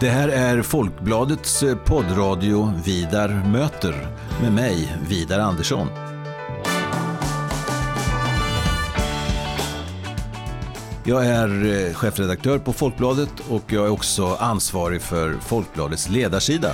[0.00, 4.08] Det här är Folkbladets eh, poddradio Vidar möter
[4.42, 5.88] med mig, Vidar Andersson.
[11.04, 16.72] Jag är eh, chefredaktör på Folkbladet och jag är också ansvarig för Folkbladets ledarsida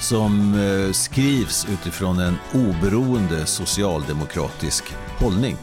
[0.00, 4.84] som eh, skrivs utifrån en oberoende socialdemokratisk
[5.18, 5.56] hållning.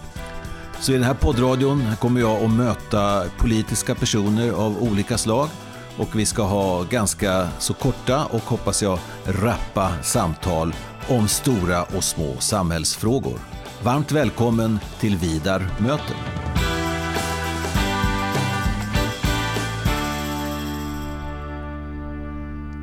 [0.80, 5.50] Så i den här poddradion kommer jag att möta politiska personer av olika slag
[5.98, 10.74] och vi ska ha ganska så korta och hoppas jag rappa samtal
[11.10, 13.40] om stora och små samhällsfrågor.
[13.84, 16.16] Varmt välkommen till Vidar möter.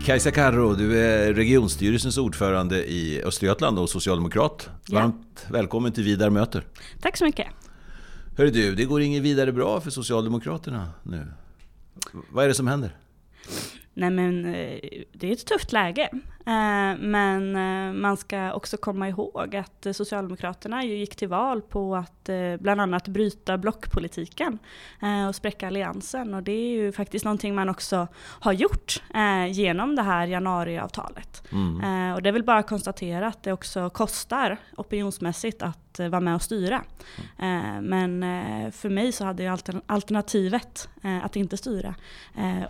[0.05, 4.71] Kajsa Karro, du är regionstyrelsens ordförande i Östergötland och socialdemokrat.
[4.91, 5.53] Varmt ja.
[5.53, 6.65] välkommen till Vidar möter.
[7.01, 7.47] Tack så mycket.
[8.37, 11.27] Hörru du, det går inget vidare bra för Socialdemokraterna nu.
[12.31, 12.97] Vad är det som händer?
[13.95, 14.79] Nej men eh,
[15.13, 16.11] det är ett tufft läge.
[16.47, 21.97] Eh, men eh, man ska också komma ihåg att Socialdemokraterna ju gick till val på
[21.97, 24.59] att bland annat bryta blockpolitiken
[25.29, 26.35] och spräcka alliansen.
[26.35, 29.03] Och det är ju faktiskt någonting man också har gjort
[29.51, 31.43] genom det här januariavtalet.
[31.53, 32.15] Mm.
[32.15, 36.21] Och det är väl bara att konstatera att det också kostar opinionsmässigt att Eh, vara
[36.21, 36.83] med och styra.
[37.81, 40.89] Men eh, för mig så hade ju alternativet
[41.23, 41.95] att inte styra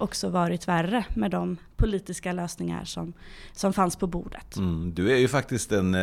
[0.01, 3.13] också varit värre med de politiska lösningar som,
[3.53, 4.57] som fanns på bordet.
[4.57, 4.95] Mm.
[4.95, 5.97] Du är ju faktiskt en,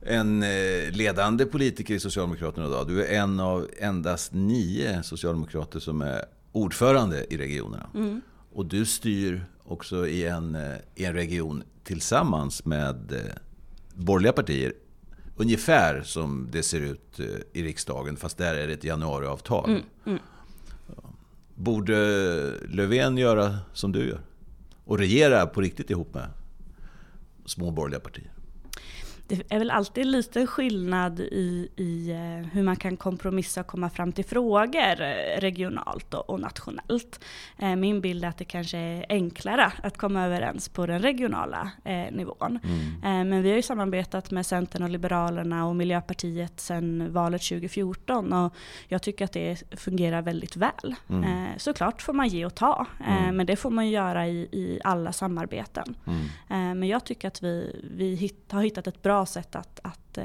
[0.00, 0.44] en
[0.90, 2.88] ledande politiker i Socialdemokraterna idag.
[2.88, 7.86] Du är en av endast nio socialdemokrater som är ordförande i regionerna.
[7.94, 8.20] Mm.
[8.52, 10.58] Och du styr också i en,
[10.94, 13.32] i en region tillsammans med
[13.94, 14.72] borgerliga partier
[15.36, 19.70] ungefär som det ser ut eh, i riksdagen, fast där är det ett januariavtal.
[19.70, 20.18] Mm, mm.
[21.54, 21.96] Borde
[22.68, 24.20] Löfven göra som du gör?
[24.84, 26.30] Och regera på riktigt ihop med
[27.46, 28.33] små borgerliga partier?
[29.26, 33.90] Det är väl alltid lite skillnad i, i eh, hur man kan kompromissa och komma
[33.90, 37.24] fram till frågor eh, regionalt och, och, nationellt.
[37.58, 41.70] Eh, min bild är att det kanske är enklare att komma överens på den regionala
[42.10, 42.58] nivån.
[42.64, 43.28] Mm.
[43.28, 48.54] men vi har ju samarbetat med Centern och Liberalerna och Miljöpartiet sedan valet 2014 och
[48.88, 50.94] jag tycker att det fungerar väldigt väl.
[51.08, 51.48] Mm.
[51.56, 53.36] såklart får man ge och ta, mm.
[53.36, 55.96] men det får man göra i, i alla samarbeten.
[56.06, 56.78] Mm.
[56.78, 60.18] men jag tycker att vi, vi hitt, har hittat ett bra bra sätt att, att
[60.18, 60.24] eh,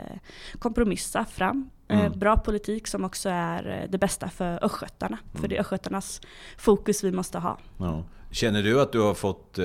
[0.59, 2.19] kompromissa fram eh, Mm.
[2.19, 5.17] Bra politik som också är eh, det bästa för östgötarna.
[5.21, 5.41] Mm.
[5.41, 6.21] För det är östgötarnas
[6.57, 7.57] fokus vi måste ha.
[7.77, 8.03] Ja.
[8.31, 9.59] Känner du att du har fått,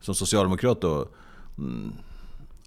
[0.00, 1.08] som socialdemokrat då,
[1.58, 1.92] mm,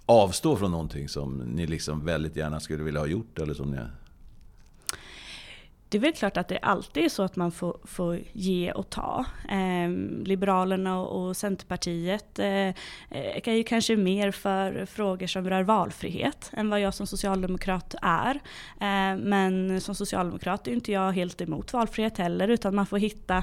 [0.06, 3.38] avstå från någonting som ni liksom väldigt gärna skulle vilja ha gjort?
[3.38, 3.78] Eller som ni
[5.92, 8.90] det är väl klart att det alltid är så att man får, får ge och
[8.90, 9.24] ta.
[9.48, 9.90] Eh,
[10.24, 12.74] Liberalerna och, och Centerpartiet eh, eh,
[13.10, 18.34] är ju kanske mer för frågor som rör valfrihet än vad jag som socialdemokrat är.
[18.80, 23.36] Eh, men som socialdemokrat är inte jag helt emot valfrihet heller utan man får hitta,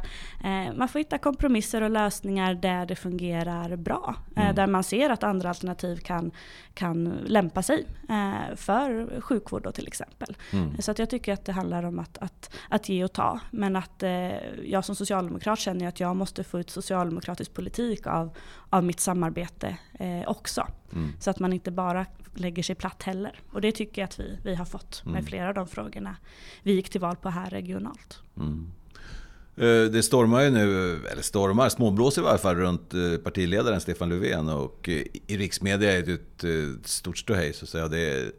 [0.44, 4.16] eh, man får hitta kompromisser och lösningar där det fungerar bra.
[4.36, 4.56] Eh, mm.
[4.56, 6.32] Där man ser att andra alternativ kan,
[6.74, 7.86] kan lämpa sig
[8.56, 10.38] för sjukvård då till exempel.
[10.54, 10.82] Mm.
[10.82, 13.40] Så att jag tycker att det handlar om att, att att, att ge och ta.
[13.52, 18.38] Men att eh, jag som socialdemokrat känner att jag måste få ut socialdemokratisk politik av,
[18.70, 20.68] av mitt samarbete eh, också.
[20.94, 21.12] Mm.
[21.20, 22.06] Så att man inte bara
[22.36, 23.40] lägger sig platt heller.
[23.52, 25.26] Och det tycker jag att vi, vi har fått med mm.
[25.26, 26.16] flera av de frågorna
[26.64, 28.20] vi gick till val på här regionalt.
[28.38, 28.72] Mm.
[29.60, 34.10] Eh, det stormar ju nu, eller stormar, småblåser i varje fall runt eh, partiledaren Stefan
[34.10, 37.88] Löfven och eh, i riksmedia är det ett stort ståhej så att säga.
[37.88, 38.32] Det är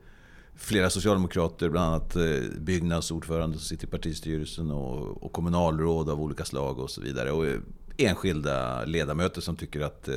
[0.60, 2.22] flera socialdemokrater, bland annat eh,
[2.59, 7.32] byggnadsordförande som sitter i partistyrelsen och, och kommunalråd av olika slag och så vidare.
[7.32, 7.59] Och eh,
[7.97, 10.15] enskilda ledamöter som tycker att eh,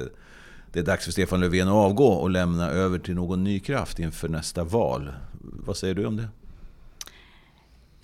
[0.71, 3.99] det är dags för Stefan Löfven att avgå och lämna över till någon ny kraft
[3.99, 5.11] inför nästa val.
[5.41, 6.27] Vad säger du om det?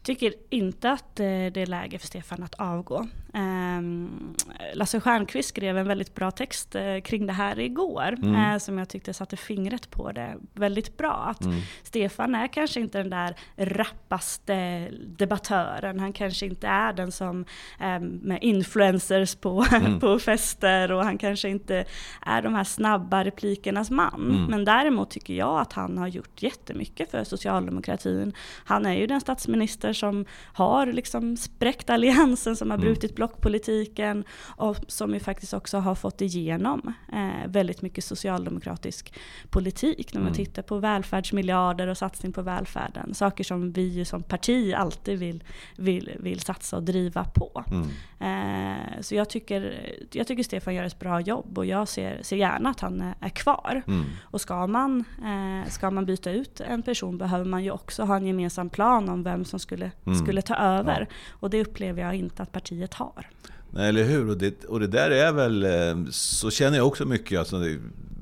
[0.09, 3.07] Tycker inte att det är läge för Stefan att avgå.
[3.33, 4.35] Ehm,
[4.73, 8.35] Lasse Stjernkvist skrev en väldigt bra text eh, kring det här igår, mm.
[8.35, 11.13] Eh, som jag tyckte satte fingret på det väldigt bra.
[11.13, 11.59] Att mm.
[11.83, 17.45] Stefan är kanske inte den där rappaste debattören, han kanske inte är den som
[17.79, 19.99] ehm, med influencers på, mm.
[19.99, 21.85] på fester och han kanske inte
[22.21, 24.31] är de här snabba replikernas man.
[24.31, 24.45] Mm.
[24.45, 28.33] Men däremot tycker jag att han har gjort jättemycket för socialdemokratin.
[28.65, 32.85] Han är ju den statsminister som har liksom spräckt alliansen, som har mm.
[32.85, 34.23] brutit blockpolitiken
[34.57, 39.13] och som ju faktiskt också har fått igenom eh, väldigt mycket socialdemokratisk
[39.49, 40.13] politik.
[40.13, 40.45] När man mm.
[40.45, 43.13] tittar på välfärdsmiljarder och satsning på välfärden.
[43.13, 45.43] Saker som vi som parti alltid vill,
[45.77, 47.63] vill, vill satsa och driva på.
[47.67, 47.87] Mm.
[48.19, 52.37] Eh, så jag tycker, jag tycker Stefan gör ett bra jobb och jag ser, ser
[52.37, 53.81] gärna att han är kvar.
[53.87, 54.05] Mm.
[54.21, 58.15] Och ska man, eh, ska man byta ut en person behöver man ju också ha
[58.15, 60.19] en gemensam plan om vem som skulle, mm.
[60.19, 60.99] skulle ta över.
[60.99, 61.15] Ja.
[61.29, 63.27] Och det upplever jag inte att partiet har.
[63.71, 64.29] Nej, eller hur?
[64.29, 67.59] Och det, och det där är väl, eh, så känner jag också mycket, alltså,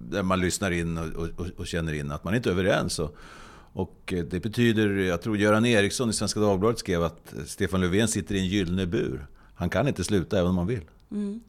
[0.09, 1.05] där man lyssnar in och,
[1.39, 2.99] och, och känner in att man inte är överens.
[2.99, 3.17] Och,
[3.73, 8.07] och eh, det betyder, jag tror Göran Eriksson i Svenska Dagbladet skrev att Stefan Löfven
[8.07, 9.27] sitter i en gyllene bur.
[9.55, 10.85] Han kan inte sluta även om han vill.
[11.11, 11.41] Mm.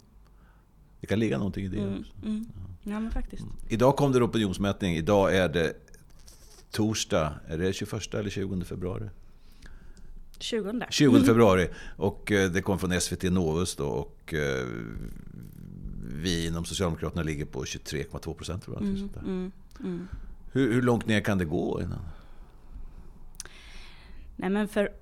[1.01, 1.79] Det kan ligga någonting i det.
[1.79, 2.47] Mm, mm.
[2.83, 3.45] Ja, men faktiskt.
[3.69, 4.97] Idag kom det opinionsmätning.
[4.97, 5.73] Idag är det
[6.71, 7.35] torsdag.
[7.47, 9.09] Är det 21 eller 20 februari?
[10.39, 10.87] 20.
[10.91, 11.69] 20 februari.
[11.97, 13.87] Och eh, det kom från SVT Novus då.
[13.87, 14.67] Och eh,
[16.13, 18.67] vi inom Socialdemokraterna ligger på 23,2 procent.
[18.67, 20.09] Mm, mm, mm.
[20.53, 22.01] Hur, hur långt ner kan det gå innan?
[24.37, 24.93] Nej men för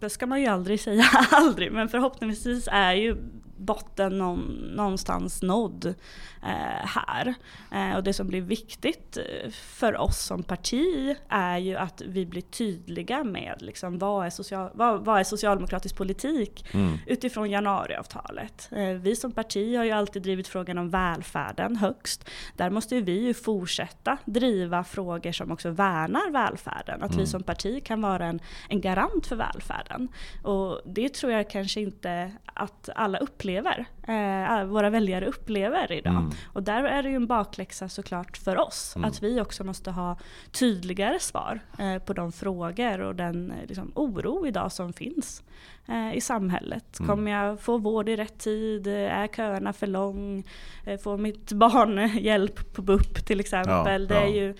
[0.00, 3.16] det ska man ju aldrig säga aldrig, men förhoppningsvis är ju
[3.60, 4.40] botten någon,
[4.76, 5.94] någonstans nådd
[6.42, 7.34] eh, här.
[7.72, 12.26] Eh, och det som blir viktigt eh, för oss som parti är ju att vi
[12.26, 16.98] blir tydliga med liksom, vad, är social, vad, vad är socialdemokratisk politik mm.
[17.06, 18.68] utifrån januariavtalet.
[19.00, 22.28] Vi som parti har ju alltid drivit frågan om välfärden högst.
[22.56, 27.02] Där måste vi ju fortsätta driva frågor som också värnar välfärden.
[27.02, 27.20] Att mm.
[27.20, 30.08] vi som parti kan vara en, en garant för välfärden.
[30.42, 36.16] Och det tror jag kanske inte att alla upplever upplever, eh, våra väljare upplever idag.
[36.16, 36.30] Mm.
[36.52, 39.08] Och där är det ju en bakläxa såklart för oss, mm.
[39.08, 40.18] att vi också måste ha
[40.52, 45.42] tydligare svar eh, på de frågor och den eh, liksom, oro idag som finns
[45.88, 46.98] eh, i samhället.
[46.98, 47.08] Mm.
[47.08, 48.86] Kommer jag få vård i rätt tid?
[48.86, 50.44] Är köerna för lång?
[50.84, 54.02] Eh, får mitt barn hjälp på BUP till exempel?
[54.02, 54.14] Ja.
[54.14, 54.54] Det är ju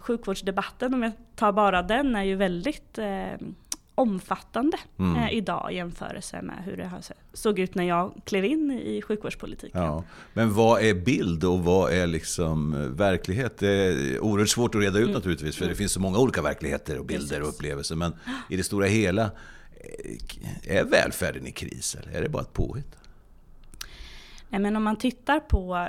[0.00, 3.34] sjukvårdsdebatten, om jag tar bara den, är ju väldigt eh,
[3.98, 5.16] omfattande mm.
[5.16, 6.90] eh, idag i jämförelse med hur det
[7.32, 9.82] såg ut när jag klev in i sjukvårdspolitiken.
[9.82, 10.04] Ja.
[10.32, 13.58] Men vad är bild och vad är liksom eh, verklighet?
[13.58, 15.14] Det är oerhört svårt att reda ut mm.
[15.14, 17.42] naturligtvis, för det finns så många olika verkligheter och bilder Precis.
[17.42, 17.96] och upplevelser.
[17.96, 18.14] Men
[18.48, 22.96] i det stora hela, eh, är välfärden i kris eller är det bara ett påhitt?
[24.48, 25.88] Nej, men om man tittar på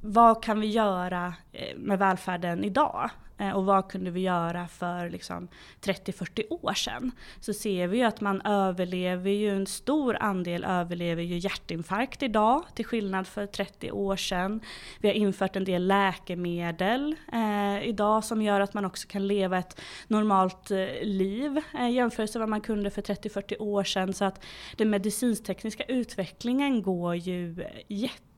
[0.00, 3.10] vad kan vi göra eh, med välfärden idag?
[3.40, 5.48] Eh, och vad kunde vi göra för liksom
[5.80, 7.12] 30-40 år sedan?
[7.40, 12.64] Så ser vi ju att man överlever ju, en stor andel överlever ju hjärtinfarkt idag
[12.74, 14.60] till skillnad för 30 år sedan.
[14.98, 19.58] Vi har infört en del läkemedel eh, idag som gör att man också kan leva
[19.58, 24.12] ett normalt eh, liv eh, jämfört med vad man kunde för 30-40 år sedan.
[24.12, 24.44] Så att
[24.76, 27.66] den medicintekniska utvecklingen går ju eh,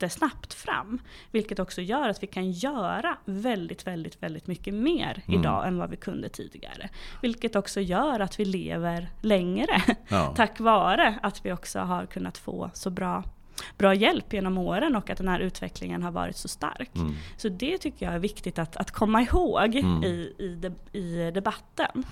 [0.02, 0.98] jättesnabbt fram.
[1.30, 5.40] Vilket också gör att vi kan göra väldigt, väldigt, väldigt mycket mer mm.
[5.40, 6.88] idag än vad vi kunde tidigare.
[7.22, 9.82] Vilket också gör att vi lever längre.
[10.08, 10.32] Ja.
[10.36, 13.24] tack vare att vi också har kunnat få så bra
[13.78, 16.96] bra hjälp genom åren och att den här utvecklingen har varit så stark.
[16.96, 17.14] Mm.
[17.36, 20.04] Så det tycker jag är viktigt att, att komma ihåg mm.
[20.04, 22.04] i, i, de, i debatten.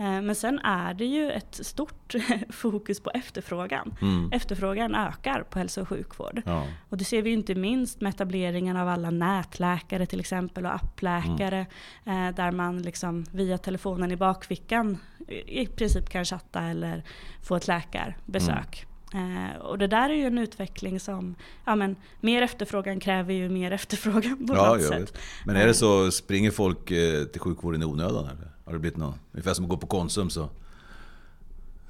[0.00, 2.14] Eh, men sen är det ju ett stort
[2.50, 3.94] fokus på efterfrågan.
[4.02, 4.32] Mm.
[4.32, 6.42] Efterfrågan ökar på hälso och sjukvård.
[6.46, 6.66] Ja.
[6.88, 11.66] Och det ser vi inte minst med etableringen av alla nätläkare till exempel och appläkare.
[12.04, 12.34] Mm.
[12.34, 14.98] Där man liksom via telefonen i bakfickan
[15.46, 17.02] i princip kan chatta eller
[17.42, 18.86] få ett läkarbesök.
[19.12, 19.60] Mm.
[19.60, 23.70] och det där är ju en utveckling som, ja men mer efterfrågan kräver ju mer
[23.80, 25.18] efterfrågan på ja, något sätt.
[25.46, 26.86] Men är det så, springer folk
[27.32, 28.50] till sjukvården i onödan eller?
[28.70, 29.14] Har det blivit något?
[29.32, 30.48] Ungefär som att gå på Konsum så,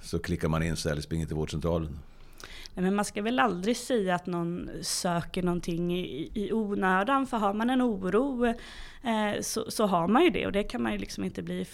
[0.03, 1.99] så klickar man in sig eller springer till vårdcentralen.
[2.75, 7.27] Nej, men man ska väl aldrig säga att någon söker någonting i, i onödan.
[7.27, 10.83] För har man en oro eh, så, så, har man ju det och det kan
[10.83, 11.67] man ju liksom inte bli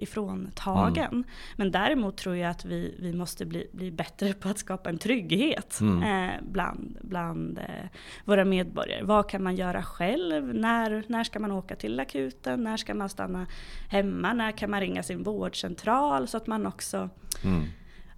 [0.00, 1.06] ifråntagen.
[1.06, 1.24] Mm.
[1.56, 4.98] Men däremot tror jag att vi, vi måste bli, bli bättre på att skapa en
[4.98, 6.02] trygghet mm.
[6.02, 7.88] eh, bland, bland eh,
[8.24, 9.02] våra medborgare.
[9.02, 10.54] Vad kan man göra själv?
[10.54, 12.64] När, när ska man åka till akuten?
[12.64, 13.46] När ska man stanna
[13.88, 14.32] hemma?
[14.32, 16.28] När kan man ringa sin vårdcentral?
[16.28, 17.10] Så att man också
[17.44, 17.64] mm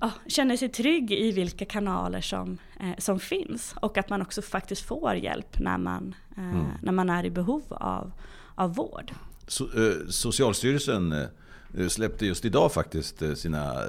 [0.01, 3.75] ja, känner sig trygg i vilka kanaler som, eh, som finns.
[3.81, 6.67] Och att man också faktiskt får hjälp när man, eh, mm.
[6.83, 8.13] när man är i behov av,
[8.55, 9.13] av vård.
[9.47, 13.83] So, eh, Socialstyrelsen eh, släppte just idag faktiskt eh, sina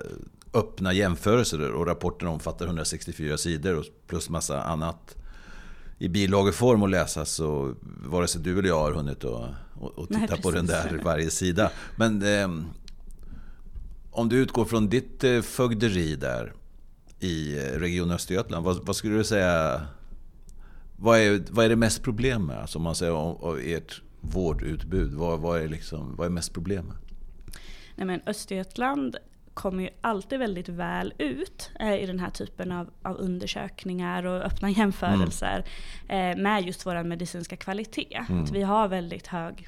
[0.54, 5.16] öppna jämförelser och rapporten omfattar 164 sidor och plus massa annat
[5.98, 9.50] i bilageform att läsa så vare sig du eller jag har hunnit att,
[9.98, 11.72] att titta Nej, på den där varje sida.
[11.96, 12.66] Men eh,
[14.16, 16.54] om du utgår från ditt eh, fögderi där
[17.20, 19.82] i eh, Region Östergötland, vad, vad skulle du säga
[20.98, 22.58] vad är, vad är det mest problem med?
[22.58, 26.54] Alltså om man säger om, om ert vårdutbud, vad, vad, är liksom, vad är mest
[26.54, 26.96] problem med?
[27.96, 29.18] Nej, men Östergötland
[29.54, 34.42] kommer ju alltid väldigt väl ut eh, i den här typen av, av, undersökningar och
[34.42, 35.66] öppna jämförelser
[36.08, 36.38] mm.
[36.38, 38.26] eh, med just vår medicinska kvalitet.
[38.30, 38.46] Mm.
[38.46, 39.68] Vi har väldigt hög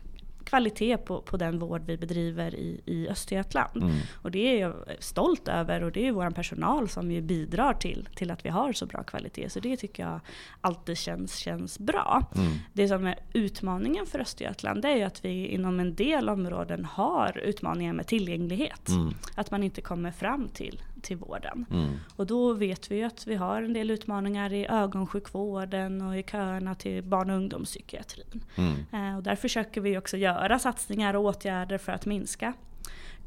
[0.49, 3.83] kvalitet på, på den vård vi bedriver i, i Östergötland.
[3.83, 3.95] Mm.
[4.21, 8.09] Och det är jag stolt över och det är vår personal som ju bidrar till,
[8.15, 9.49] till att vi har så bra kvalitet.
[9.49, 10.19] Så det tycker jag
[10.61, 12.25] alltid känns, känns bra.
[12.35, 12.53] Mm.
[12.73, 17.37] Det som är utmaningen för Östergötland är ju att vi inom en del områden har
[17.37, 18.89] utmaningar med tillgänglighet.
[18.89, 19.13] Mm.
[19.35, 21.65] Att man inte kommer fram till, till vården.
[21.71, 21.95] Mm.
[22.15, 26.23] Och då vet vi ju att vi har en del utmaningar i ögonsjukvården och i
[26.23, 28.43] köerna till barn och ungdomspsykiatrin.
[28.55, 28.75] Mm.
[28.91, 32.53] Eh, och där försöker vi också göra satsningar och åtgärder för att minska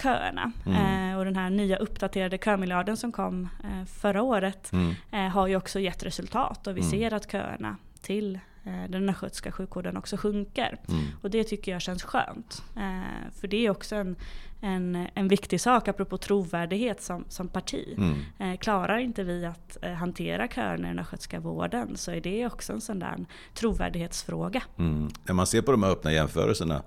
[0.03, 0.53] köerna.
[0.67, 1.11] Mm.
[1.11, 4.95] Eh, och den här nya uppdaterade kömiljarden som kom eh, förra året mm.
[5.11, 6.91] eh, har ju också gett resultat och vi mm.
[6.91, 10.81] ser att köerna till den östgötska sjukvården också sjunker.
[10.89, 11.05] Mm.
[11.23, 12.63] Och det tycker jag känns skönt.
[12.77, 14.17] Eh, för det är också en,
[14.61, 17.95] en, en viktig sak apropå trovärdighet som, som parti.
[17.97, 18.19] Mm.
[18.39, 22.47] Eh, klarar inte vi att eh, hantera köerna i den östgötska vården så är det
[22.47, 24.63] också en sån där trovärdighetsfråga.
[24.79, 25.09] Mm.
[25.25, 26.83] När man ser på de här öppna jämförelserna,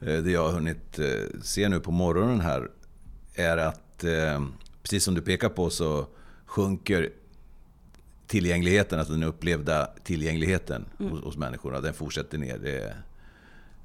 [0.00, 2.68] eh, det jag har hunnit eh, se nu på morgonen här,
[3.34, 4.42] är att eh,
[4.82, 6.06] precis som du pekar på så
[6.46, 7.10] sjunker
[8.32, 11.12] tillgängligheten, alltså den upplevda tillgängligheten mm.
[11.12, 12.58] hos, hos människorna, den fortsätter ner.
[12.58, 12.96] Det,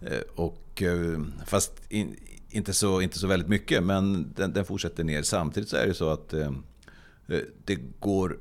[0.02, 0.84] eh, och,
[1.46, 2.16] fast in,
[2.50, 5.24] inte så, inte så väldigt mycket, men den, den fortsätter ner.
[5.24, 6.52] Samtidigt så är det så att eh,
[7.28, 8.38] eh, det går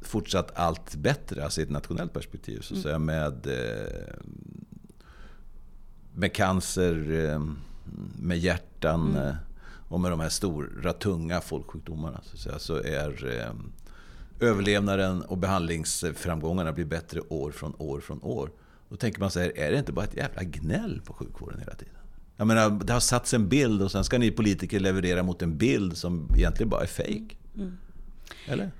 [0.00, 2.60] fortsatt allt bättre, alltså i ett nationellt perspektiv.
[2.60, 3.06] Så att säga, mm.
[3.06, 4.14] med, eh,
[6.14, 7.46] med cancer, eh,
[8.20, 9.26] med hjärtan mm.
[9.26, 9.34] Eh,
[9.88, 12.20] och med de här stora, tunga folksjukdomarna.
[12.24, 13.52] Så, att säga, så är eh,
[14.40, 18.50] överlevnaden och behandlingsframgångarna blir bättre år från år från år.
[18.88, 21.74] Då tänker man så här, är det inte bara ett jävla gnäll på sjukvården hela
[21.74, 21.94] tiden?
[22.36, 25.56] Jag menar, det har satts en bild och sen ska ni politiker leverera mot en
[25.58, 27.38] bild som egentligen bara är fejk.
[27.56, 27.76] Mm.
[28.46, 28.70] Eller?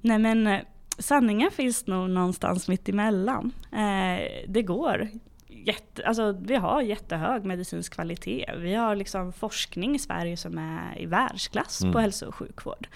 [0.00, 0.60] Nej men eh,
[0.98, 3.52] sanningen finns nog någonstans mitt emellan.
[3.72, 5.08] Eh, det går.
[5.46, 8.50] Jätte, alltså, vi har jättehög medicinsk kvalitet.
[8.58, 11.92] Vi har liksom forskning i Sverige som är i världsklass mm.
[11.92, 12.88] på hälso och sjukvård.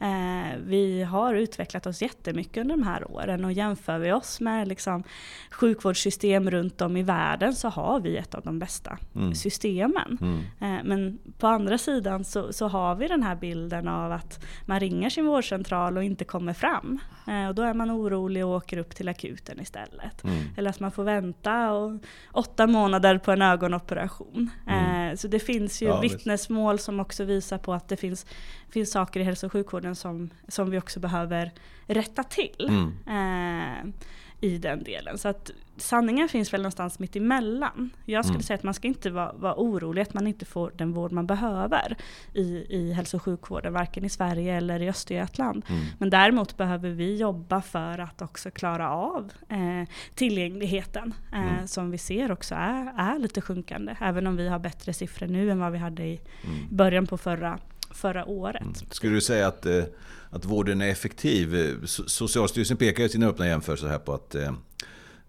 [0.00, 4.68] Eh, vi har utvecklat oss jättemycket under de här åren och jämför vi oss med
[4.68, 5.02] liksom
[5.50, 9.34] sjukvårdssystem runt om i världen så har vi ett av de bästa mm.
[9.34, 10.18] systemen.
[10.20, 10.38] Mm.
[10.38, 14.80] Eh, men på andra sidan så, så, har vi den här bilden av att man
[14.80, 16.98] ringer sin vårdcentral och inte kommer fram.
[17.26, 20.24] Eh, och då är man orolig och åker upp till akuten istället.
[20.24, 20.36] Mm.
[20.56, 22.00] Eller att man får vänta och,
[22.32, 24.50] åtta månader på en ögonoperation.
[24.66, 24.99] Mm.
[25.16, 28.26] Så det finns ju ja, vittnesmål som också visar på att det finns,
[28.68, 31.52] finns saker i hälso och sjukvården sjukvården som, som vi också behöver
[31.86, 32.94] rätta till.
[33.06, 33.92] Mm.
[34.40, 35.18] I den delen.
[35.18, 37.90] Så att sanningen finns väl någonstans mitt emellan.
[38.04, 38.42] Jag skulle mm.
[38.42, 41.26] säga att man ska inte vara, vara orolig att man inte får den vård man
[41.26, 41.96] behöver
[42.34, 45.64] i, i hälso och sjukvården, varken i Sverige eller i Östergötland.
[45.68, 45.82] Mm.
[45.98, 51.68] Men däremot behöver vi jobba för att också klara av eh, tillgängligheten eh, mm.
[51.68, 53.96] som vi ser också är, är lite sjunkande.
[54.00, 56.56] Även om vi har bättre siffror nu än vad vi hade i mm.
[56.70, 57.58] början på förra
[57.90, 58.62] förra året.
[58.62, 58.74] Mm.
[58.90, 59.84] Skulle du säga att, eh,
[60.30, 61.78] att vården är effektiv?
[61.86, 64.52] Socialstyrelsen pekar i sina öppna jämförelser här på att eh,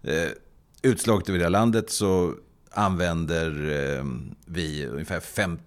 [0.02, 0.28] eh
[0.82, 2.34] utslaget över hela landet så
[2.70, 4.04] använder eh,
[4.46, 5.62] vi ungefär 50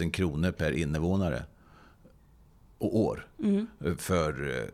[0.00, 1.42] 000 kronor per invånare
[2.78, 3.66] och år mm.
[3.98, 4.64] för eh,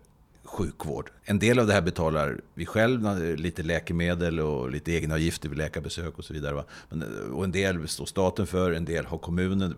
[0.45, 1.11] sjukvård.
[1.25, 6.19] En del av det här betalar vi själva, lite läkemedel och lite egenavgifter vid läkarbesök
[6.19, 6.65] och så vidare.
[6.89, 9.75] Men, och en del står staten för, en del har kommunen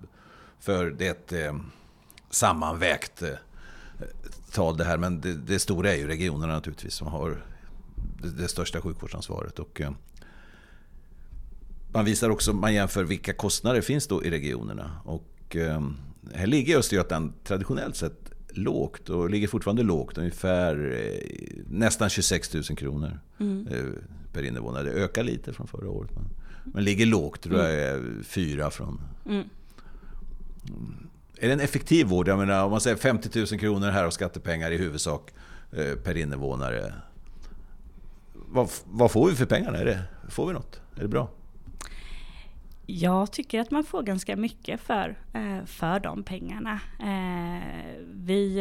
[0.60, 1.56] för det är ett eh,
[2.30, 3.30] sammanvägt eh,
[4.52, 4.98] tal det här.
[4.98, 7.44] Men det, det, stora är ju regionerna naturligtvis som har
[8.22, 9.58] det, det största sjukvårdsansvaret.
[9.58, 9.90] Och, eh,
[11.92, 15.00] man visar också, man jämför vilka kostnader finns då i regionerna.
[15.04, 15.82] Och eh,
[16.34, 20.18] här ligger Östergötland traditionellt sett lågt och ligger fortfarande lågt.
[20.18, 23.66] Ungefär eh, nästan 26 000 kronor mm.
[23.66, 23.84] eh,
[24.32, 24.82] per invånare.
[24.82, 26.10] Det ökar lite från förra året.
[26.14, 26.24] Men,
[26.64, 29.48] men ligger lågt, tror jag är fyra från mm.
[31.40, 32.28] Är det en effektiv vård?
[32.28, 35.30] Jag menar, om man säger 50 000 kronor här av skattepengar i huvudsak
[35.72, 36.94] eh, per invånare.
[38.32, 39.78] Vad, vad, får vi för pengarna?
[39.78, 40.80] Är det, får vi något?
[40.96, 41.30] Är det bra?
[42.86, 46.80] Jag tycker att man får ganska mycket för, eh, för de pengarna.
[47.00, 48.58] Eh, vi,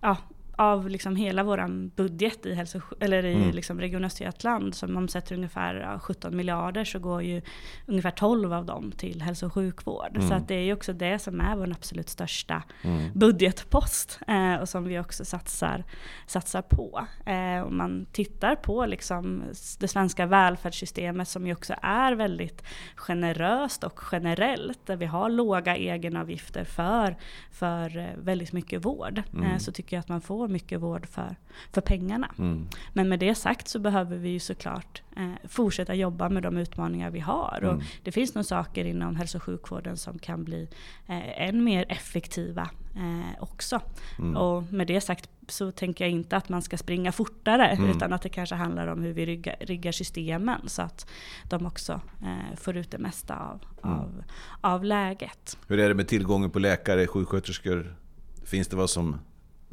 [0.00, 0.16] ja,
[0.58, 3.50] av liksom hela vår budget i, hälso, eller i Mm.
[3.54, 7.42] liksom Region Östergötland som omsätter ungefär ja, 17 miljarder så går ju
[7.86, 10.16] ungefär 12 av dem till hälso och sjukvård.
[10.16, 10.28] Mm.
[10.28, 13.10] Så att det är ju också det som är vår absolut största Mm.
[13.14, 15.84] budgetpost eh, och som vi också satsar,
[16.26, 17.06] satsar på.
[17.26, 19.42] Eh, om man tittar på liksom
[19.80, 22.62] det svenska välfärdssystemet som ju också är väldigt
[22.96, 27.16] generöst och generellt där vi har låga egenavgifter för,
[27.50, 29.50] för eh, väldigt mycket vård Mm.
[29.50, 31.36] eh, så tycker jag att man får mycket vård för,
[31.72, 32.34] för pengarna.
[32.38, 32.68] Mm.
[32.92, 37.10] Men med det sagt så behöver vi ju såklart eh, fortsätta jobba med de utmaningar
[37.10, 37.58] vi har.
[37.64, 37.84] Och Mm.
[38.02, 40.68] det finns nog saker inom hälso och sjukvården som kan bli
[41.06, 43.80] eh, än mer effektiva eh, också.
[44.18, 44.36] Mm.
[44.36, 47.90] Och med det sagt så tänker jag inte att man ska springa fortare Mm.
[47.90, 51.06] utan att det kanske handlar om hur vi riggar, riggar systemen så att
[51.48, 53.98] de också eh, får ut det mesta av, Mm.
[53.98, 54.24] av,
[54.60, 55.58] av läget.
[55.68, 57.96] Hur är det med tillgången på läkare, sjuksköterskor?
[58.44, 59.16] Finns det vad som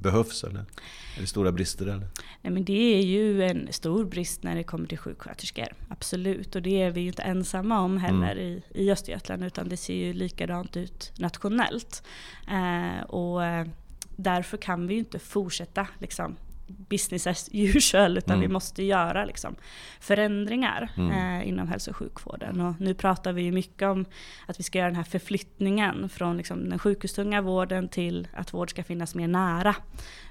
[0.01, 0.59] behövs eller?
[1.17, 2.07] Är det stora brister eller?
[2.41, 5.67] Nej, men det är ju en stor brist när det kommer till sjuksköterskor.
[5.89, 6.55] Absolut.
[6.55, 9.93] Och det är vi ju inte ensamma om heller i, i Östergötland utan det ser
[9.93, 12.03] ju likadant ut nationellt.
[12.47, 13.67] Eh, och eh,
[14.15, 16.35] därför kan vi ju inte fortsätta liksom,
[16.89, 18.47] business as usual utan Mm.
[18.49, 19.55] vi måste göra liksom,
[19.99, 21.11] förändringar Mm.
[21.41, 22.61] eh, inom hälso och sjukvården.
[22.61, 24.05] Och nu pratar vi ju mycket om
[24.47, 28.69] att vi ska göra den här förflyttningen från liksom, den sjukhustunga vården till att vård
[28.69, 29.75] ska finnas mer nära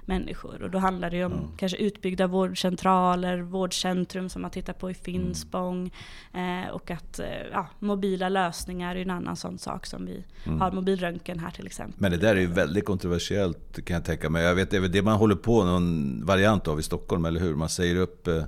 [0.05, 0.61] människor.
[0.63, 1.45] Och då handlar det ju om Mm.
[1.57, 5.91] kanske utbyggda vårdcentraler, vårdcentrum som man tittar på i Finspång.
[6.33, 10.23] Eh, och att eh, ja, mobila lösningar är ju en annan sån sak som vi
[10.45, 10.61] Mm.
[10.61, 11.95] har mobilröntgen här till exempel.
[12.01, 14.43] Men det där är ju väldigt kontroversiellt kan jag tänka mig.
[14.43, 17.39] Jag vet, det är väl det man håller på någon variant av i Stockholm, eller
[17.39, 17.55] hur?
[17.55, 18.43] Man säger upp eh,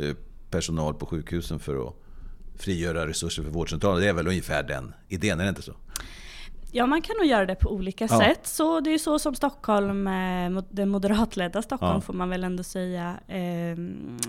[0.00, 0.14] eh,
[0.50, 1.94] personal på sjukhusen för att
[2.56, 4.02] frigöra resurser för vårdcentralen.
[4.02, 5.74] Det är väl ungefär den idén, är det inte så?
[6.76, 8.18] Ja, man kan nog göra det på olika Ja.
[8.18, 8.46] sätt.
[8.46, 12.00] Så det är så som Stockholm, eh, den moderatledda Stockholm Ja.
[12.00, 13.76] får man väl ändå säga, eh,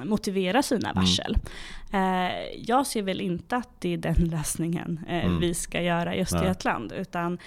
[0.05, 1.01] motiverar sina Mm.
[1.03, 1.37] varsel.
[1.93, 5.39] Eh, jag ser väl inte att det är den lösningen eh, Mm.
[5.39, 6.91] vi ska göra i Östergötland.
[6.91, 7.37] Utan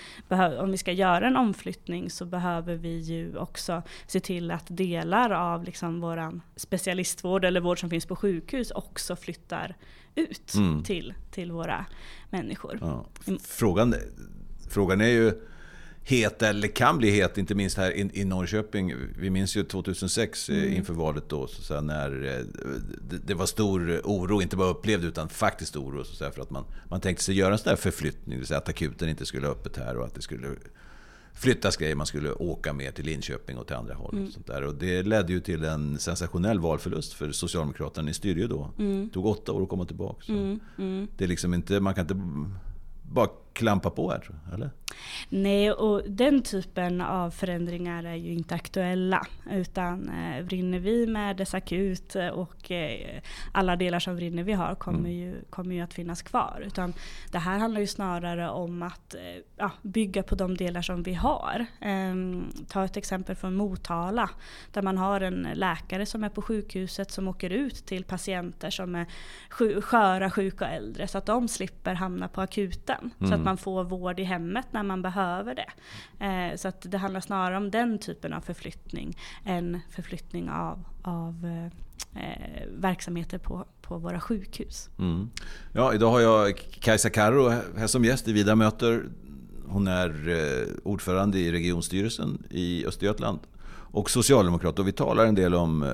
[0.60, 5.30] om vi ska göra en omflyttning så behöver vi ju också se till att delar
[5.30, 9.74] av liksom våran specialistvård eller vård som finns på sjukhus också flyttar
[10.14, 10.82] ut Mm.
[10.82, 11.84] till, till våra
[12.30, 12.78] människor.
[12.80, 13.04] Ja.
[13.26, 13.40] Mm.
[13.44, 13.94] Frågan,
[14.68, 15.32] frågan är ju
[16.02, 18.94] het, eller kan bli het, inte minst här i, i Norrköping.
[19.18, 20.72] Vi minns ju 2006 eh, Mm.
[20.72, 22.44] inför valet då, så säga, när eh,
[23.10, 26.04] det, det var stor oro, inte bara upplevd utan faktiskt oro.
[26.04, 28.46] Så säga, för att man, man tänkte sig göra en sån där förflyttning, det vill
[28.46, 30.48] säga att akuten inte skulle ha öppet här och att det skulle
[31.32, 34.24] flyttas grejer, man skulle åka mer till Linköping och till andra håll.
[34.26, 34.64] Och sånt där.
[34.64, 38.06] Och det ledde ju till en sensationell valförlust för Socialdemokraterna.
[38.06, 38.70] Ni styrde ju då.
[38.76, 40.24] Det tog åtta år att komma tillbaka.
[40.26, 41.08] Så Mm, mm.
[41.16, 42.20] Det är liksom inte, man kan inte
[43.02, 44.70] bara klampa på här, tror jag, eller?
[45.28, 49.26] Nej, och den typen av förändringar är ju inte aktuella.
[49.50, 53.20] Utan eh, Vrinnevi med dess akut eh, och eh,
[53.52, 55.12] alla delar som Vrinnevi har kommer, Mm.
[55.12, 56.62] ju, kommer ju att finnas kvar.
[56.66, 56.92] Utan
[57.32, 59.20] det här handlar ju snarare om att eh,
[59.56, 61.66] ja, bygga på de delar som vi har.
[61.80, 64.30] Ehm, ta ett exempel från Motala.
[64.72, 68.94] Där man har en läkare som är på sjukhuset som åker ut till patienter som
[68.94, 69.06] är
[69.80, 71.08] sköra, sjuka och äldre.
[71.08, 73.10] Så att de slipper hamna på akuten.
[73.18, 73.40] Så Mm.
[73.40, 75.70] att man får vård i hemmet när man behöver det.
[76.24, 81.34] Eh, så att det handlar snarare om den typen av förflyttning än förflyttning av, av
[82.14, 84.90] eh, verksamheter på, på våra sjukhus.
[84.98, 85.30] Mm.
[85.72, 89.04] Ja, idag har jag Kajsa Karro här som gäst i Vida möter.
[89.68, 93.38] Hon är eh, ordförande i regionstyrelsen i Östergötland
[93.92, 94.78] och socialdemokrat.
[94.78, 95.88] Och vi talar en del om eh,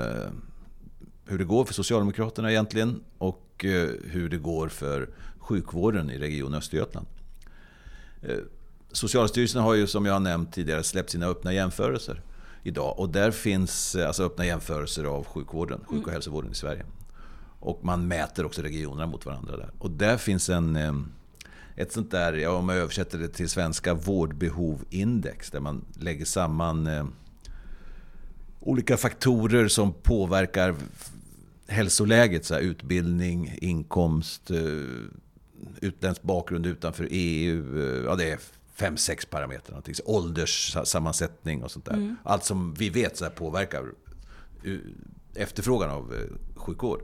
[1.27, 6.55] hur det går för Socialdemokraterna egentligen och eh, hur det går för sjukvården i Region
[6.55, 7.07] Östergötland.
[8.29, 8.37] Eh,
[8.93, 12.23] Socialstyrelsen har ju som jag har nämnt tidigare släppt sina öppna jämförelser
[12.63, 12.99] idag.
[12.99, 16.85] Och där finns eh, alltså öppna jämförelser av sjukvården, sjuk och hälsovården i Sverige.
[17.61, 19.71] Och man mäter också regionerna mot varandra där.
[19.79, 20.95] Och där finns en, eh,
[21.77, 25.51] ett sånt där, ja, om jag översätter det till svenska, vårdbehovindex.
[25.51, 27.13] Där man lägger samman
[28.61, 30.75] olika faktorer som påverkar
[31.67, 32.45] hälsoläget.
[32.45, 34.51] Så här, utbildning, inkomst,
[35.81, 37.79] utländsk bakgrund utanför EU.
[37.83, 38.39] eh, Ja, det är
[38.75, 39.71] fem, sex parametrar.
[39.71, 39.95] någonting.
[40.05, 42.17] Ålderssammansättning och sånt där.
[42.25, 43.85] Allt som vi vet så påverkar
[44.65, 44.73] eh,
[45.35, 47.03] efterfrågan av eh, sjukvård.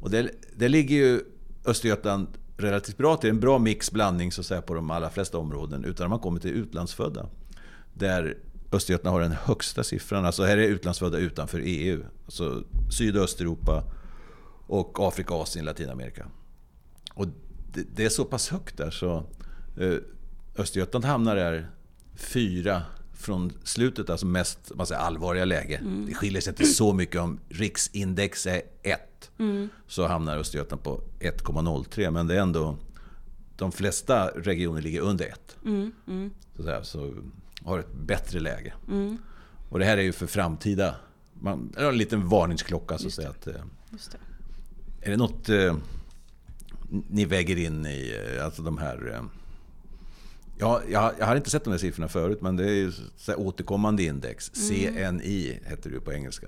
[0.00, 1.20] Och det, det ligger ju
[1.64, 3.30] Östergötland relativt bra till.
[3.30, 5.84] En bra mix, blandning så att säga, på de allra flesta områden.
[5.84, 7.28] Utan man kommer till utlandsfödda.
[7.94, 8.38] Där
[8.72, 10.24] Östergötland har den högsta siffran.
[10.24, 12.04] Alltså här är utlandsfödda utanför EU.
[12.24, 13.84] Alltså Syd och Östeuropa
[14.66, 16.26] och Afrika, Asien, Latinamerika.
[17.14, 17.26] Och
[17.72, 19.24] det, det är så pass högt där så
[19.76, 19.96] eh,
[20.56, 21.70] Östergötland hamnar där
[22.14, 22.82] fyra
[23.12, 25.76] från slutet, alltså mest man säger, allvarliga läge.
[25.76, 26.06] Mm.
[26.06, 29.30] Det skiljer sig inte så mycket om riksindex är 1.
[29.38, 29.68] Mm.
[29.86, 32.10] Så hamnar Östergötland på 1,03.
[32.10, 32.76] Men det är ändå,
[33.56, 35.56] de flesta regioner ligger under 1.
[35.64, 35.92] Mm.
[36.08, 36.30] Mm.
[36.56, 37.14] Så, där, så
[37.64, 38.72] har ett bättre läge.
[38.88, 39.18] Mm.
[39.68, 40.94] Och det här är ju för framtida,
[41.32, 43.30] man, en liten varningsklocka så att säga.
[43.30, 43.54] Att, eh,
[45.00, 45.76] är det något eh,
[47.08, 49.12] ni väger in i eh, alltså de här...
[49.14, 49.22] Eh,
[50.58, 52.92] ja, jag, jag har inte sett de här siffrorna förut, men det är ju
[53.36, 54.70] återkommande index.
[54.70, 55.18] Mm.
[55.18, 56.46] CNI heter det ju på engelska.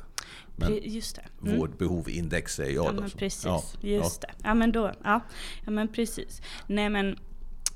[0.56, 1.24] Men Just det.
[1.42, 1.58] Mm.
[1.58, 3.00] Vårdbehovindex säger jag ja, då.
[3.00, 4.28] Men precis, ja, just ja.
[4.28, 4.48] det.
[4.48, 5.20] Ja men då, ja.
[5.64, 6.42] ja men precis.
[6.66, 7.18] Nej men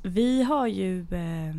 [0.02, 1.00] vi har ju...
[1.00, 1.54] Eh,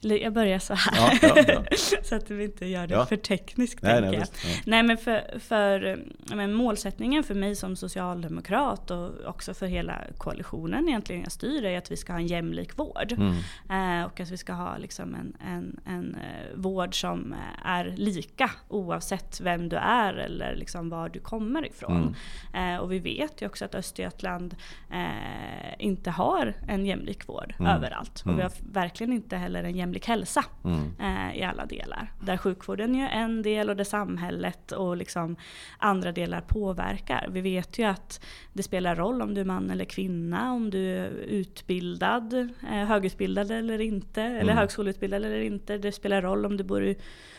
[0.00, 1.18] jag börjar så här.
[1.22, 1.76] Ja, ja, ja.
[2.02, 3.82] så att vi inte gör det för tekniskt.
[3.82, 4.32] Nej, nej, visst,
[4.66, 5.98] nej, men för, för
[6.34, 11.78] men målsättningen för mig som socialdemokrat och också för hela koalitionen egentligen jag styr är
[11.78, 13.12] att vi ska ha en jämlik vård.
[13.12, 14.00] Mm.
[14.00, 17.34] Eh, och att vi ska ha liksom en, en, en eh, vård som
[17.64, 22.16] är lika oavsett vem du är eller liksom var du kommer ifrån.
[22.52, 22.74] Mm.
[22.74, 24.56] Eh, och vi vet ju också att Östergötland
[24.90, 27.76] eh, inte har en jämlik vård mm.
[27.76, 28.20] överallt.
[28.20, 28.42] Och vi mm.
[28.42, 30.92] har verkligen inte heller en jämlik jämlik hälsa mm.
[31.00, 32.12] eh, i alla delar.
[32.20, 35.36] Där sjukvården är en del och där samhället och liksom
[35.78, 37.28] andra delar påverkar.
[37.30, 40.96] Vi vet ju att det spelar roll om du är man eller kvinna, om du
[40.96, 42.32] är utbildad,
[42.70, 44.38] eh, högutbildad eller inte, mm.
[44.38, 45.78] eller högskoleutbildad eller inte.
[45.78, 46.96] Det spelar roll om du bor i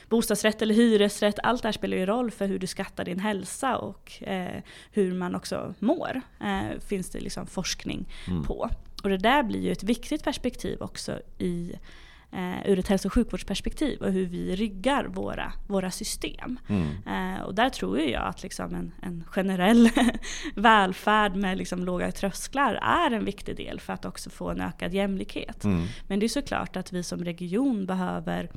[0.10, 1.40] bostadsrätt eller hyresrätt.
[1.44, 5.14] Allt det här spelar ju roll för hur du skattar din hälsa och eh, hur
[5.14, 6.22] man också mår.
[6.42, 8.44] Eh, finns det liksom forskning mm.
[8.44, 8.70] på.
[9.04, 11.74] Och det där blir ju ett viktigt perspektiv också i
[12.32, 16.60] eh, ur ett hälso och sjukvårdsperspektiv och hur vi riggar våra, våra system.
[16.68, 16.88] Mm.
[17.08, 19.89] Eh, och där tror jag att liksom en, en generell
[20.56, 24.94] välfärd med liksom låga trösklar är en viktig del för att också få en ökad
[24.94, 25.63] jämlikhet.
[25.63, 25.88] Mm.
[26.08, 28.50] Men det är såklart att vi som region behöver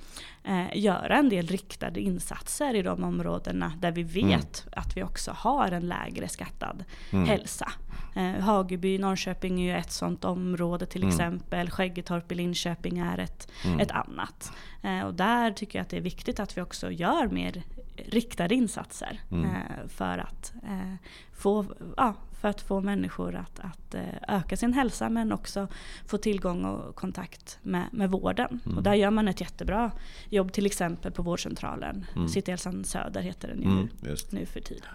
[0.44, 4.72] eh, göra en del riktade insatser i de områdena där vi vet mm.
[4.76, 7.28] att vi också har en lägre skattad mm.
[7.28, 7.72] hälsa.
[8.14, 11.14] Eh, Hageby, Norrköping är ju ett sådant område till mm.
[11.14, 11.70] exempel.
[11.70, 13.80] Skäggetorp i Linköping är ett, mm.
[13.80, 14.52] ett annat.
[14.82, 17.62] Eh, och där tycker jag att det är viktigt att vi också gör mer
[17.96, 19.44] riktade insatser mm.
[19.44, 20.94] eh, för, att, eh,
[21.32, 25.68] få, ja, för att få människor att, att eh, öka sin hälsa men också
[26.06, 28.60] få tillgång och kontakt med, med vården.
[28.64, 28.78] Mm.
[28.78, 29.90] Och där gör man ett jättebra
[30.28, 32.06] jobb till exempel på vårdcentralen.
[32.16, 32.28] Mm.
[32.28, 33.88] Cityhälsan Söder heter den ju mm,
[34.30, 34.90] nu för tiden.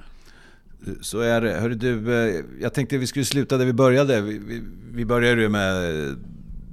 [1.02, 1.54] Så är det.
[1.54, 4.22] Hörru du, eh, jag tänkte vi skulle sluta där vi började.
[4.22, 6.16] Vi, vi, vi började ju med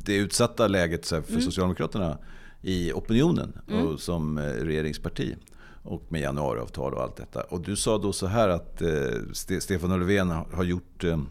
[0.05, 1.41] det utsatta läget för mm.
[1.41, 2.19] Socialdemokraterna
[2.63, 3.87] i opinionen mm.
[3.87, 5.37] och som eh, regeringsparti.
[5.83, 7.43] Och med januariavtal och allt detta.
[7.43, 11.23] Och du sa då så här att eh, Stefan Löfven har gjort eh,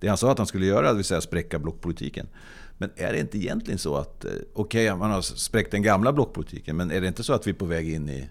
[0.00, 2.26] det han sa att han skulle göra, det vill säga spräcka blockpolitiken.
[2.78, 6.76] Men är det inte egentligen så att, okej okay, man har spräckt den gamla blockpolitiken,
[6.76, 8.28] men är det inte så att vi är på väg in i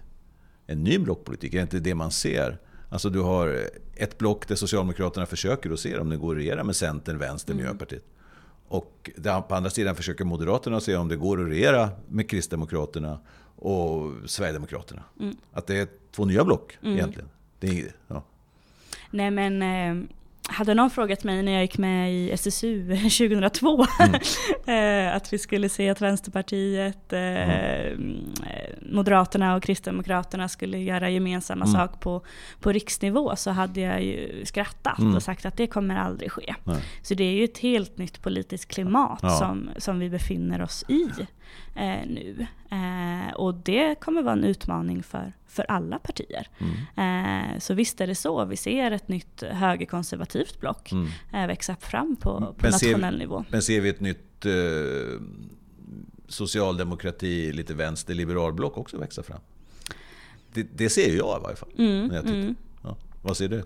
[0.66, 1.54] en ny blockpolitik?
[1.54, 2.58] Är det inte det man ser?
[2.92, 6.64] Alltså du har ett block där Socialdemokraterna försöker att se om det går att regera
[6.64, 7.64] med Centern, Vänstern, mm.
[7.64, 8.04] Miljöpartiet.
[8.68, 9.10] Och
[9.48, 13.18] på andra sidan försöker Moderaterna se om det går att regera med Kristdemokraterna
[13.56, 15.02] och Sverigedemokraterna.
[15.20, 15.36] Mm.
[15.52, 16.94] Att det är två nya block mm.
[16.94, 17.28] egentligen.
[17.58, 18.22] Det är, ja.
[19.10, 20.08] Nej men eh,
[20.48, 24.20] hade någon frågat mig när jag gick med i SSU 2002 mm.
[24.66, 28.34] Eh, att vi skulle se att Vänsterpartiet, eh, mm.
[28.92, 31.74] Moderaterna och Kristdemokraterna skulle göra gemensamma mm.
[31.74, 32.24] sak på,
[32.60, 35.14] på riksnivå så hade jag ju skrattat mm.
[35.14, 36.54] och sagt att det kommer aldrig ske.
[36.64, 36.82] Nej.
[37.02, 39.30] Så det är ju ett helt nytt politiskt klimat ja.
[39.30, 41.08] som, som vi befinner oss i
[41.76, 42.46] eh, nu.
[42.72, 46.48] Eh, och det kommer vara en utmaning för, för alla partier.
[46.58, 47.52] Mm.
[47.54, 48.44] Eh, så visst är det så.
[48.44, 51.08] Vi ser ett nytt högerkonservativt block mm.
[51.32, 53.44] eh, växa fram på, på men nationell ser, nivå.
[53.48, 54.52] Men ser vi ett nytt eh,
[56.28, 59.40] socialdemokrati, lite vänster, liberalblock också växa fram?
[60.52, 61.70] Det, det ser jag i varje fall.
[61.78, 62.38] Mm, när jag tittar.
[62.38, 62.54] Mm.
[62.82, 63.62] Ja, vad ser du?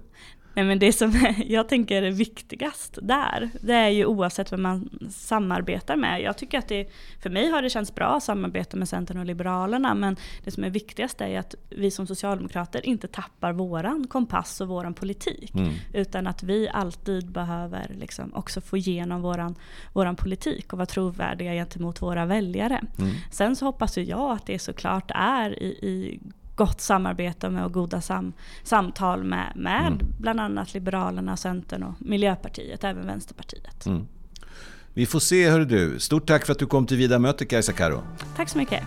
[0.56, 1.12] Nej, men det som
[1.46, 6.22] jag tänker är viktigast där, det är ju oavsett vem man samarbetar med.
[6.22, 6.88] Jag tycker att det,
[7.22, 10.64] för mig har det känts bra att samarbeta med Centern och Liberalerna, men det som
[10.64, 15.54] är viktigast är att vi som socialdemokrater inte tappar våran kompass och våran politik.
[15.54, 15.74] Mm.
[15.92, 19.54] Utan att vi alltid behöver liksom också få igenom våran,
[19.92, 22.80] våran politik och vara trovärdiga gentemot våra väljare.
[22.98, 23.14] Mm.
[23.30, 26.20] Sen så hoppas ju jag att det såklart är i, i
[26.56, 29.98] gott samarbete med och goda sam, samtal med, med mm.
[30.18, 33.86] bland annat Liberalerna, Centern och Miljöpartiet, även Vänsterpartiet.
[33.86, 34.06] Mm.
[34.94, 36.00] Vi får se hör du.
[36.00, 38.02] Stort tack för att du kom till Vida möte Kajsa Karo.
[38.36, 38.82] Tack så mycket.